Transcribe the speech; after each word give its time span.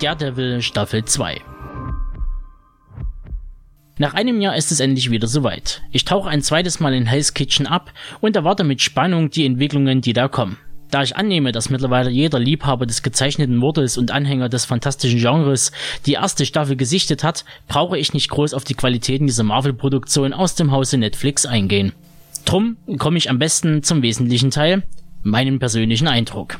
Daredevil 0.00 0.62
Staffel 0.62 1.04
2. 1.04 1.42
Nach 3.98 4.14
einem 4.14 4.40
Jahr 4.40 4.56
ist 4.56 4.72
es 4.72 4.80
endlich 4.80 5.10
wieder 5.10 5.26
soweit. 5.26 5.82
Ich 5.92 6.06
tauche 6.06 6.30
ein 6.30 6.40
zweites 6.40 6.80
Mal 6.80 6.94
in 6.94 7.04
Hell's 7.04 7.34
Kitchen 7.34 7.66
ab 7.66 7.92
und 8.20 8.34
erwarte 8.34 8.64
mit 8.64 8.80
Spannung 8.80 9.28
die 9.28 9.44
Entwicklungen, 9.44 10.00
die 10.00 10.14
da 10.14 10.28
kommen. 10.28 10.56
Da 10.90 11.02
ich 11.02 11.16
annehme, 11.16 11.52
dass 11.52 11.68
mittlerweile 11.68 12.08
jeder 12.08 12.38
Liebhaber 12.38 12.86
des 12.86 13.02
gezeichneten 13.02 13.60
Wortes 13.60 13.98
und 13.98 14.10
Anhänger 14.10 14.48
des 14.48 14.64
fantastischen 14.64 15.20
Genres 15.20 15.70
die 16.06 16.14
erste 16.14 16.46
Staffel 16.46 16.76
gesichtet 16.76 17.22
hat, 17.22 17.44
brauche 17.68 17.98
ich 17.98 18.14
nicht 18.14 18.30
groß 18.30 18.54
auf 18.54 18.64
die 18.64 18.74
Qualitäten 18.74 19.26
dieser 19.26 19.44
Marvel-Produktion 19.44 20.32
aus 20.32 20.54
dem 20.54 20.72
Hause 20.72 20.96
Netflix 20.96 21.44
eingehen. 21.44 21.92
Drum 22.46 22.78
komme 22.96 23.18
ich 23.18 23.28
am 23.28 23.38
besten 23.38 23.82
zum 23.82 24.00
wesentlichen 24.00 24.50
Teil, 24.50 24.82
meinen 25.22 25.58
persönlichen 25.58 26.08
Eindruck. 26.08 26.58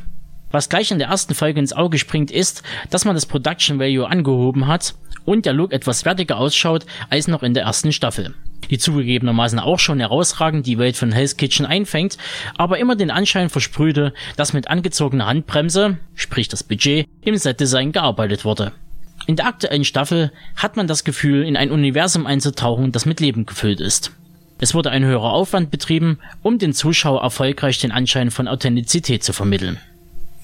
Was 0.50 0.68
gleich 0.68 0.90
in 0.90 0.98
der 0.98 1.08
ersten 1.08 1.34
Folge 1.34 1.60
ins 1.60 1.72
Auge 1.72 1.98
springt, 1.98 2.30
ist, 2.30 2.62
dass 2.90 3.04
man 3.04 3.14
das 3.14 3.26
Production 3.26 3.78
Value 3.78 4.08
angehoben 4.08 4.66
hat 4.66 4.94
und 5.24 5.46
der 5.46 5.52
Look 5.52 5.72
etwas 5.72 6.04
wertiger 6.04 6.38
ausschaut 6.38 6.86
als 7.08 7.28
noch 7.28 7.42
in 7.42 7.54
der 7.54 7.64
ersten 7.64 7.92
Staffel. 7.92 8.34
Die 8.68 8.78
zugegebenermaßen 8.78 9.58
auch 9.58 9.78
schon 9.78 10.00
herausragend 10.00 10.66
die 10.66 10.78
Welt 10.78 10.96
von 10.96 11.12
Hell's 11.12 11.36
Kitchen 11.36 11.66
einfängt, 11.66 12.18
aber 12.56 12.78
immer 12.78 12.96
den 12.96 13.10
Anschein 13.10 13.48
versprühte, 13.48 14.12
dass 14.36 14.52
mit 14.52 14.68
angezogener 14.68 15.26
Handbremse, 15.26 15.98
sprich 16.14 16.48
das 16.48 16.64
Budget, 16.64 17.06
im 17.24 17.36
Setdesign 17.36 17.92
gearbeitet 17.92 18.44
wurde. 18.44 18.72
In 19.26 19.36
der 19.36 19.46
aktuellen 19.46 19.84
Staffel 19.84 20.32
hat 20.56 20.76
man 20.76 20.86
das 20.86 21.04
Gefühl, 21.04 21.44
in 21.44 21.56
ein 21.56 21.70
Universum 21.70 22.26
einzutauchen, 22.26 22.90
das 22.90 23.06
mit 23.06 23.20
Leben 23.20 23.46
gefüllt 23.46 23.80
ist. 23.80 24.12
Es 24.58 24.74
wurde 24.74 24.90
ein 24.90 25.04
höherer 25.04 25.32
Aufwand 25.32 25.70
betrieben, 25.70 26.18
um 26.42 26.58
den 26.58 26.72
Zuschauer 26.72 27.22
erfolgreich 27.22 27.78
den 27.78 27.92
Anschein 27.92 28.30
von 28.30 28.48
Authentizität 28.48 29.24
zu 29.24 29.32
vermitteln. 29.32 29.78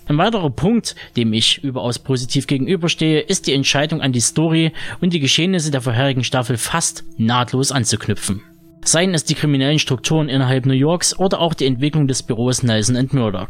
Ein 0.09 0.19
weiterer 0.19 0.51
Punkt, 0.51 0.95
dem 1.17 1.33
ich 1.33 1.65
überaus 1.65 1.99
positiv 1.99 2.47
gegenüberstehe, 2.47 3.21
ist 3.21 3.49
die 3.49 3.55
Entscheidung 3.55 4.01
an 4.01 4.12
die 4.12 4.21
Story 4.21 4.73
und 5.01 5.12
die 5.12 5.21
Geschehnisse 5.21 5.73
der 5.73 5.81
vorherigen 5.81 6.23
Staffel 6.23 6.57
fast 6.57 7.05
nahtlos 7.17 7.73
anzuknüpfen. 7.73 8.43
Seien 8.84 9.15
es 9.15 9.25
die 9.25 9.34
kriminellen 9.34 9.81
Strukturen 9.81 10.29
innerhalb 10.29 10.65
New 10.65 10.75
Yorks 10.75 11.19
oder 11.19 11.41
auch 11.41 11.55
die 11.55 11.67
Entwicklung 11.67 12.07
des 12.07 12.23
Büros 12.23 12.62
Nelson 12.62 13.09
Murdoch. 13.11 13.49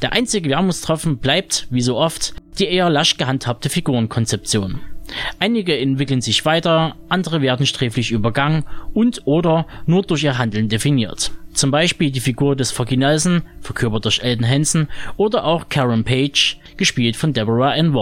Der 0.00 0.12
einzige 0.12 0.48
Wermutstropfen 0.48 1.18
bleibt, 1.18 1.66
wie 1.70 1.82
so 1.82 1.96
oft, 1.96 2.34
die 2.60 2.66
eher 2.66 2.88
lasch 2.88 3.16
gehandhabte 3.16 3.68
Figurenkonzeption. 3.68 4.80
Einige 5.38 5.78
entwickeln 5.78 6.20
sich 6.20 6.44
weiter, 6.44 6.96
andere 7.08 7.40
werden 7.40 7.66
sträflich 7.66 8.10
übergangen 8.10 8.64
und 8.94 9.22
oder 9.24 9.66
nur 9.86 10.02
durch 10.02 10.24
ihr 10.24 10.38
Handeln 10.38 10.68
definiert. 10.68 11.32
Zum 11.52 11.70
Beispiel 11.70 12.10
die 12.10 12.20
Figur 12.20 12.56
des 12.56 12.70
Foggy 12.70 12.96
Nelson, 12.96 13.42
verkörpert 13.60 14.04
durch 14.04 14.20
Elden 14.20 14.48
Hansen, 14.48 14.88
oder 15.16 15.44
auch 15.44 15.68
Karen 15.68 16.04
Page, 16.04 16.58
gespielt 16.76 17.16
von 17.16 17.32
Deborah 17.32 17.72
Ann. 17.72 17.92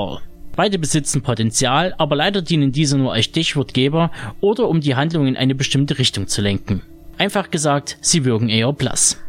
Beide 0.55 0.79
besitzen 0.79 1.23
Potenzial, 1.23 1.95
aber 1.99 2.17
leider 2.17 2.43
dienen 2.43 2.73
diese 2.73 2.99
nur 2.99 3.13
als 3.13 3.27
Stichwortgeber 3.27 4.11
oder 4.41 4.69
um 4.69 4.81
die 4.81 4.97
Handlung 4.97 5.27
in 5.27 5.37
eine 5.37 5.55
bestimmte 5.55 5.99
Richtung 5.99 6.27
zu 6.27 6.43
lenken. 6.43 6.83
Einfach 7.17 7.51
gesagt, 7.51 7.97
sie 8.01 8.25
wirken 8.25 8.49
eher 8.49 8.73
blass. 8.73 9.21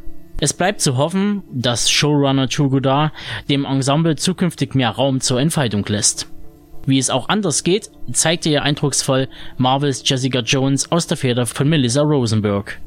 Es 0.41 0.53
bleibt 0.53 0.81
zu 0.81 0.97
hoffen, 0.97 1.43
dass 1.51 1.91
Showrunner 1.91 2.47
Chugoda 2.47 3.11
dem 3.49 3.65
Ensemble 3.65 4.15
zukünftig 4.15 4.73
mehr 4.73 4.89
Raum 4.89 5.19
zur 5.21 5.39
Entfaltung 5.39 5.85
lässt. 5.87 6.27
Wie 6.85 6.97
es 6.97 7.09
auch 7.09 7.29
anders 7.29 7.63
geht, 7.63 7.89
zeigte 8.11 8.49
ihr 8.49 8.63
eindrucksvoll 8.63 9.27
Marvels 9.57 10.03
Jessica 10.05 10.39
Jones 10.39 10.91
aus 10.91 11.07
der 11.07 11.17
Feder 11.17 11.45
von 11.45 11.69
Melissa 11.69 12.01
Rosenberg. 12.01 12.79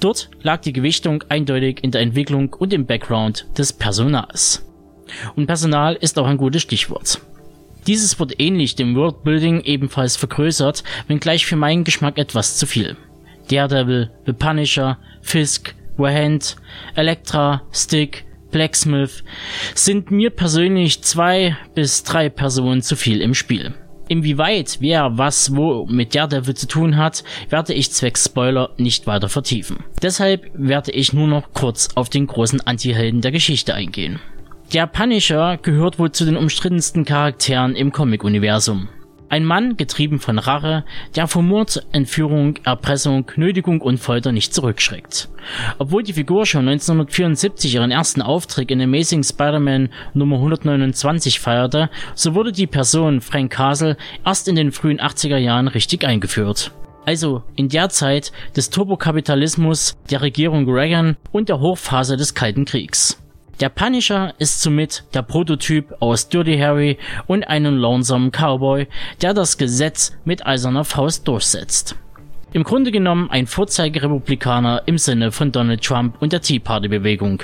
Dort 0.00 0.30
lag 0.42 0.60
die 0.60 0.72
Gewichtung 0.72 1.24
eindeutig 1.28 1.82
in 1.82 1.90
der 1.90 2.00
Entwicklung 2.00 2.52
und 2.52 2.72
im 2.72 2.86
Background 2.86 3.46
des 3.56 3.72
Personals. 3.72 4.64
Und 5.36 5.46
Personal 5.46 5.94
ist 5.94 6.18
auch 6.18 6.26
ein 6.26 6.36
gutes 6.36 6.62
Stichwort. 6.62 7.20
Dieses 7.86 8.18
wird 8.18 8.40
ähnlich 8.40 8.76
dem 8.76 8.96
Worldbuilding 8.96 9.60
ebenfalls 9.62 10.16
vergrößert, 10.16 10.84
wenngleich 11.06 11.44
für 11.44 11.56
meinen 11.56 11.84
Geschmack 11.84 12.18
etwas 12.18 12.56
zu 12.56 12.66
viel. 12.66 12.96
Daredevil, 13.50 14.10
The 14.24 14.32
Punisher, 14.32 14.98
Fisk, 15.20 15.74
Wahand, 15.96 16.56
Elektra, 16.94 17.62
Stick, 17.72 18.24
Blacksmith 18.54 19.24
sind 19.74 20.12
mir 20.12 20.30
persönlich 20.30 21.02
zwei 21.02 21.56
bis 21.74 22.04
drei 22.04 22.28
Personen 22.28 22.82
zu 22.82 22.94
viel 22.94 23.20
im 23.20 23.34
Spiel. 23.34 23.74
Inwieweit 24.06 24.76
wer 24.78 25.18
was 25.18 25.56
wo 25.56 25.86
mit 25.86 26.14
Daredevil 26.14 26.54
zu 26.54 26.68
tun 26.68 26.96
hat, 26.96 27.24
werde 27.50 27.74
ich 27.74 27.90
zwecks 27.90 28.26
Spoiler 28.26 28.70
nicht 28.76 29.08
weiter 29.08 29.28
vertiefen. 29.28 29.78
Deshalb 30.00 30.48
werde 30.54 30.92
ich 30.92 31.12
nur 31.12 31.26
noch 31.26 31.52
kurz 31.52 31.88
auf 31.96 32.10
den 32.10 32.28
großen 32.28 32.60
Antihelden 32.60 33.22
der 33.22 33.32
Geschichte 33.32 33.74
eingehen. 33.74 34.20
Der 34.72 34.86
Punisher 34.86 35.58
gehört 35.60 35.98
wohl 35.98 36.12
zu 36.12 36.24
den 36.24 36.36
umstrittensten 36.36 37.04
Charakteren 37.04 37.74
im 37.74 37.90
Comic-Universum. 37.90 38.88
Ein 39.34 39.46
Mann, 39.46 39.76
getrieben 39.76 40.20
von 40.20 40.38
Rache, 40.38 40.84
der 41.16 41.26
vor 41.26 41.42
Mord, 41.42 41.84
Entführung, 41.90 42.54
Erpressung, 42.62 43.28
Nötigung 43.34 43.80
und 43.80 43.98
Folter 43.98 44.30
nicht 44.30 44.54
zurückschreckt. 44.54 45.28
Obwohl 45.78 46.04
die 46.04 46.12
Figur 46.12 46.46
schon 46.46 46.68
1974 46.68 47.74
ihren 47.74 47.90
ersten 47.90 48.22
Auftritt 48.22 48.70
in 48.70 48.80
Amazing 48.80 49.24
Spider-Man 49.24 49.88
Nummer 50.12 50.36
129 50.36 51.40
feierte, 51.40 51.90
so 52.14 52.36
wurde 52.36 52.52
die 52.52 52.68
Person 52.68 53.20
Frank 53.20 53.50
Castle 53.50 53.96
erst 54.24 54.46
in 54.46 54.54
den 54.54 54.70
frühen 54.70 55.00
80er 55.00 55.38
Jahren 55.38 55.66
richtig 55.66 56.04
eingeführt. 56.04 56.70
Also 57.04 57.42
in 57.56 57.68
der 57.68 57.88
Zeit 57.88 58.30
des 58.56 58.70
Turbokapitalismus, 58.70 59.96
der 60.12 60.22
Regierung 60.22 60.70
Reagan 60.70 61.16
und 61.32 61.48
der 61.48 61.58
Hochphase 61.58 62.16
des 62.16 62.36
Kalten 62.36 62.66
Kriegs. 62.66 63.23
Der 63.60 63.68
Punisher 63.68 64.34
ist 64.38 64.60
somit 64.60 65.04
der 65.14 65.22
Prototyp 65.22 65.94
aus 66.00 66.28
Dirty 66.28 66.58
Harry 66.58 66.98
und 67.26 67.46
einem 67.46 67.76
lonesamen 67.76 68.32
Cowboy, 68.32 68.88
der 69.22 69.32
das 69.32 69.58
Gesetz 69.58 70.16
mit 70.24 70.44
eiserner 70.44 70.84
Faust 70.84 71.28
durchsetzt. 71.28 71.96
Im 72.52 72.64
Grunde 72.64 72.90
genommen 72.90 73.30
ein 73.30 73.46
Vorzeigerepublikaner 73.46 74.82
im 74.86 74.98
Sinne 74.98 75.32
von 75.32 75.52
Donald 75.52 75.82
Trump 75.82 76.20
und 76.20 76.32
der 76.32 76.40
Tea 76.40 76.58
Party 76.58 76.88
Bewegung. 76.88 77.42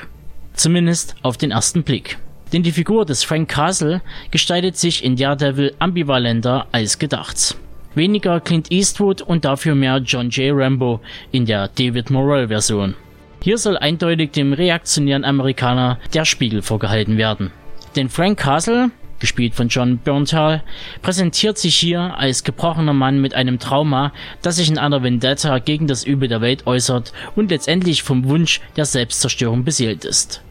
Zumindest 0.54 1.15
auf 1.22 1.37
den 1.37 1.53
ersten 1.53 1.84
Blick. 1.84 2.19
Denn 2.53 2.62
die 2.65 2.72
Figur 2.72 3.04
des 3.06 3.22
Frank 3.22 3.49
Castle 3.49 4.03
gestaltet 4.31 4.76
sich 4.76 5.04
in 5.04 5.16
Daredevil 5.16 5.75
ambivalenter 5.78 6.66
als 6.72 6.99
gedacht. 6.99 7.56
Weniger 7.94 8.41
Clint 8.41 8.70
Eastwood 8.70 9.22
und 9.22 9.44
dafür 9.44 9.75
mehr 9.75 9.99
John 9.99 10.31
J. 10.31 10.56
Rambo 10.56 11.00
in 11.32 11.47
der 11.47 11.69
David 11.69 12.10
Morrell 12.10 12.49
Version. 12.49 12.94
Hier 13.42 13.56
soll 13.56 13.78
eindeutig 13.78 14.32
dem 14.32 14.52
reaktionären 14.52 15.24
Amerikaner 15.24 15.98
der 16.12 16.26
Spiegel 16.26 16.60
vorgehalten 16.60 17.16
werden. 17.16 17.50
Denn 17.96 18.10
Frank 18.10 18.38
Castle, 18.38 18.90
gespielt 19.19 19.54
von 19.54 19.69
John 19.69 19.96
Berntal, 19.96 20.62
präsentiert 21.00 21.56
sich 21.56 21.75
hier 21.75 22.19
als 22.19 22.44
gebrochener 22.44 22.92
Mann 22.92 23.20
mit 23.20 23.34
einem 23.34 23.58
Trauma, 23.58 24.12
das 24.42 24.56
sich 24.56 24.69
in 24.69 24.76
einer 24.76 25.02
Vendetta 25.02 25.58
gegen 25.58 25.87
das 25.87 26.04
Übel 26.04 26.28
der 26.28 26.42
Welt 26.42 26.66
äußert 26.66 27.14
und 27.34 27.50
letztendlich 27.50 28.02
vom 28.02 28.28
Wunsch 28.28 28.60
der 28.76 28.84
Selbstzerstörung 28.84 29.64
beseelt 29.64 30.04
ist. 30.04 30.43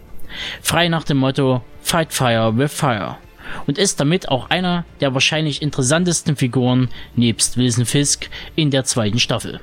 Frei 0.61 0.89
nach 0.89 1.03
dem 1.03 1.17
Motto 1.17 1.61
Fight 1.81 2.11
Fire 2.11 2.57
with 2.57 2.73
Fire 2.73 3.17
und 3.67 3.77
ist 3.77 3.99
damit 3.99 4.29
auch 4.29 4.49
einer 4.49 4.83
der 4.99 5.13
wahrscheinlich 5.13 5.61
interessantesten 5.61 6.35
Figuren 6.35 6.89
nebst 7.15 7.55
Wilson 7.57 7.85
Fisk 7.85 8.29
in 8.55 8.71
der 8.71 8.83
zweiten 8.83 9.19
Staffel. 9.19 9.59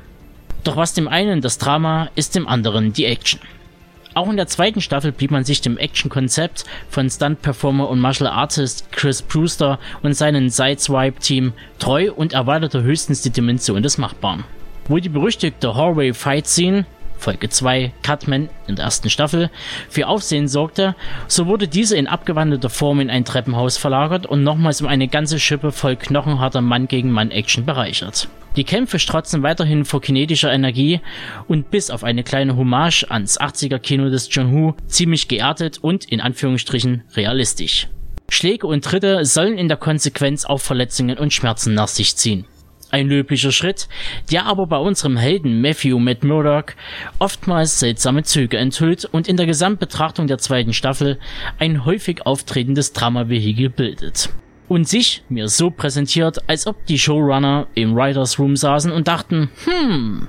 Doch 0.67 0.77
was 0.77 0.95
dem 0.95 1.07
einen 1.07 1.43
das 1.43 1.59
Drama, 1.59 2.11
ist 2.17 2.35
dem 2.35 2.49
anderen 2.49 2.93
die 2.93 3.05
Action. 3.05 3.39
Auch 4.15 4.29
in 4.29 4.37
der 4.37 4.49
zweiten 4.49 4.81
Staffel 4.81 5.13
blieb 5.13 5.31
man 5.31 5.45
sich 5.45 5.61
dem 5.61 5.79
Action-Konzept 5.79 6.65
von 6.91 7.09
Stunt-Performer 7.09 7.89
und 7.89 8.01
Martial 8.01 8.29
Artist 8.29 8.91
Chris 8.91 9.23
Brewster 9.23 9.79
und 10.03 10.15
seinem 10.15 10.49
Sideswipe-Team 10.49 11.53
treu 11.79 12.11
und 12.13 12.33
erweiterte 12.33 12.83
höchstens 12.83 13.23
die 13.23 13.31
Dimension 13.31 13.81
des 13.81 13.97
Machbaren. 13.97 14.43
Wo 14.89 14.99
die 14.99 15.09
berüchtigte 15.09 15.77
Hallway 15.77 16.13
Fight 16.13 16.49
Scene, 16.49 16.85
Folge 17.19 17.49
2, 17.49 17.93
Cutman 18.05 18.49
in 18.67 18.77
der 18.77 18.85
ersten 18.85 19.11
Staffel, 19.11 19.51
für 19.89 20.09
Aufsehen 20.09 20.49
sorgte, 20.49 20.95
so 21.29 21.47
wurde 21.47 21.69
diese 21.69 21.97
in 21.97 22.07
abgewandelter 22.07 22.71
Form 22.71 23.01
in 23.01 23.11
ein 23.11 23.25
Treppenhaus 23.25 23.77
verlagert 23.77 24.27
und 24.27 24.43
nochmals 24.43 24.81
um 24.81 24.87
eine 24.87 25.09
ganze 25.09 25.39
Schippe 25.39 25.73
voll 25.73 25.97
knochenharter 25.97 26.61
Mann 26.61 26.89
gegen 26.89 27.11
Mann 27.11 27.31
Action 27.31 27.65
bereichert. 27.65 28.29
Die 28.57 28.65
Kämpfe 28.65 28.99
strotzen 28.99 29.43
weiterhin 29.43 29.85
vor 29.85 30.01
kinetischer 30.01 30.51
Energie 30.51 31.01
und 31.47 31.71
bis 31.71 31.91
auf 31.91 32.05
eine 32.05 32.23
kleine 32.23 32.57
Hommage 32.57 33.05
ans 33.11 33.39
80er 33.39 33.79
Kino 33.79 34.09
des 34.09 34.29
John 34.31 34.53
Woo 34.53 34.75
ziemlich 34.87 35.29
geerdet 35.29 35.79
und 35.83 36.07
in 36.07 36.23
Anführungsstrichen 36.23 37.03
realistisch. 37.15 37.89
Schläge 38.29 38.67
und 38.67 38.85
Tritte 38.85 39.25
sollen 39.25 39.59
in 39.59 39.69
der 39.69 39.77
Konsequenz 39.77 40.47
auch 40.47 40.61
Verletzungen 40.61 41.19
und 41.19 41.33
Schmerzen 41.33 41.75
nach 41.75 41.89
sich 41.89 42.17
ziehen. 42.17 42.47
Ein 42.91 43.09
löblicher 43.09 43.51
Schritt, 43.51 43.89
der 44.31 44.47
aber 44.47 44.67
bei 44.67 44.79
unserem 44.79 45.17
Helden 45.17 45.61
Matthew 45.61 45.99
Matt 45.99 46.23
Murdoch 46.23 46.75
oftmals 47.19 47.81
seltsame 47.81 48.23
Züge 48.23 48.59
enthüllt 48.59 49.05
und 49.05 49.27
in 49.27 49.37
der 49.37 49.47
Gesamtbetrachtung 49.47 50.29
der 50.29 50.39
zweiten 50.39 50.73
Staffel 50.73 51.19
ein 51.59 51.85
häufig 51.85 52.25
auftretendes 52.25 52.93
Dramavehikel 52.93 53.71
bildet. 53.71 54.31
Und 54.69 54.89
sich 54.89 55.23
mir 55.29 55.49
so 55.49 55.71
präsentiert, 55.71 56.49
als 56.49 56.67
ob 56.67 56.87
die 56.87 56.99
Showrunner 56.99 57.67
im 57.75 57.95
Writers 57.95 58.39
Room 58.39 58.57
saßen 58.57 58.93
und 58.93 59.09
dachten, 59.09 59.51
hm, 59.65 60.29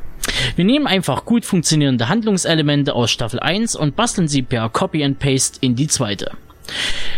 wir 0.55 0.65
nehmen 0.65 0.87
einfach 0.87 1.25
gut 1.25 1.45
funktionierende 1.45 2.09
Handlungselemente 2.09 2.93
aus 2.93 3.11
Staffel 3.11 3.39
1 3.39 3.75
und 3.75 3.95
basteln 3.95 4.27
sie 4.27 4.41
per 4.41 4.69
Copy 4.69 5.03
and 5.03 5.19
Paste 5.19 5.59
in 5.61 5.75
die 5.75 5.87
zweite. 5.87 6.31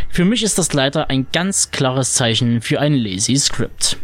Für 0.09 0.25
mich 0.25 0.43
ist 0.43 0.57
das 0.57 0.73
leider 0.73 1.09
ein 1.09 1.27
ganz 1.31 1.71
klares 1.71 2.13
Zeichen 2.13 2.61
für 2.61 2.79
ein 2.79 2.93
lazy 2.93 3.35
Script. 3.35 3.97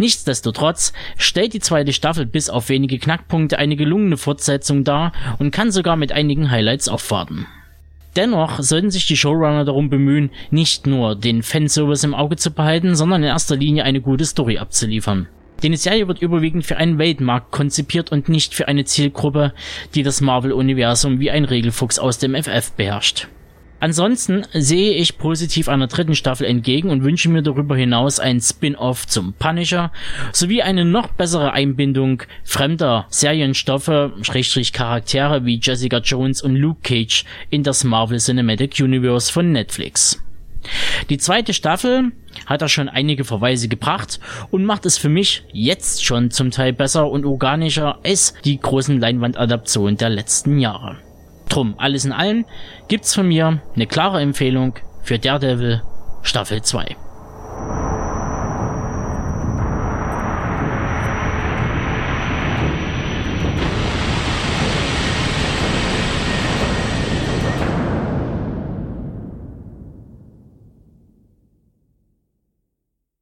Nichtsdestotrotz 0.00 0.94
stellt 1.18 1.52
die 1.52 1.60
zweite 1.60 1.92
Staffel 1.92 2.24
bis 2.24 2.48
auf 2.48 2.70
wenige 2.70 2.98
Knackpunkte 2.98 3.58
eine 3.58 3.76
gelungene 3.76 4.16
Fortsetzung 4.16 4.82
dar 4.82 5.12
und 5.38 5.50
kann 5.50 5.70
sogar 5.70 5.96
mit 5.96 6.10
einigen 6.10 6.50
Highlights 6.50 6.88
aufwarten. 6.88 7.46
Dennoch 8.16 8.62
sollten 8.62 8.90
sich 8.90 9.06
die 9.06 9.18
Showrunner 9.18 9.66
darum 9.66 9.90
bemühen, 9.90 10.30
nicht 10.50 10.86
nur 10.86 11.16
den 11.16 11.42
Fanservice 11.42 12.02
im 12.02 12.14
Auge 12.14 12.36
zu 12.36 12.50
behalten, 12.50 12.96
sondern 12.96 13.22
in 13.22 13.28
erster 13.28 13.56
Linie 13.56 13.84
eine 13.84 14.00
gute 14.00 14.24
Story 14.24 14.56
abzuliefern. 14.56 15.28
Denn 15.62 15.72
die 15.72 15.76
Serie 15.76 16.08
wird 16.08 16.22
überwiegend 16.22 16.64
für 16.64 16.78
einen 16.78 16.96
Weltmarkt 16.96 17.50
konzipiert 17.50 18.10
und 18.10 18.30
nicht 18.30 18.54
für 18.54 18.68
eine 18.68 18.86
Zielgruppe, 18.86 19.52
die 19.94 20.02
das 20.02 20.22
Marvel-Universum 20.22 21.20
wie 21.20 21.30
ein 21.30 21.44
Regelfuchs 21.44 21.98
aus 21.98 22.16
dem 22.16 22.34
FF 22.34 22.72
beherrscht. 22.72 23.28
Ansonsten 23.80 24.44
sehe 24.52 24.92
ich 24.92 25.16
positiv 25.16 25.68
einer 25.68 25.86
dritten 25.86 26.14
Staffel 26.14 26.46
entgegen 26.46 26.90
und 26.90 27.02
wünsche 27.02 27.30
mir 27.30 27.42
darüber 27.42 27.74
hinaus 27.74 28.20
ein 28.20 28.40
Spin-off 28.40 29.06
zum 29.06 29.32
Punisher 29.32 29.90
sowie 30.32 30.60
eine 30.60 30.84
noch 30.84 31.08
bessere 31.08 31.52
Einbindung 31.52 32.22
fremder 32.44 33.06
Serienstoffe, 33.08 34.12
Schrägstrich 34.20 34.74
Charaktere 34.74 35.46
wie 35.46 35.58
Jessica 35.60 35.98
Jones 35.98 36.42
und 36.42 36.56
Luke 36.56 36.80
Cage 36.82 37.24
in 37.48 37.62
das 37.62 37.82
Marvel 37.82 38.18
Cinematic 38.18 38.78
Universe 38.80 39.32
von 39.32 39.50
Netflix. 39.50 40.22
Die 41.08 41.16
zweite 41.16 41.54
Staffel 41.54 42.12
hat 42.44 42.60
da 42.60 42.68
schon 42.68 42.90
einige 42.90 43.24
Verweise 43.24 43.68
gebracht 43.68 44.20
und 44.50 44.64
macht 44.64 44.84
es 44.84 44.98
für 44.98 45.08
mich 45.08 45.44
jetzt 45.52 46.04
schon 46.04 46.30
zum 46.30 46.50
Teil 46.50 46.74
besser 46.74 47.10
und 47.10 47.24
organischer 47.24 47.98
als 48.04 48.34
die 48.44 48.60
großen 48.60 49.00
Leinwandadaptionen 49.00 49.96
der 49.96 50.10
letzten 50.10 50.58
Jahre. 50.58 50.98
Drum, 51.50 51.74
alles 51.78 52.04
in 52.04 52.12
allem 52.12 52.46
gibt's 52.86 53.14
von 53.14 53.26
mir 53.26 53.60
eine 53.74 53.86
klare 53.86 54.20
Empfehlung 54.20 54.74
für 55.02 55.18
Daredevil 55.18 55.82
Staffel 56.22 56.62
2. 56.62 56.96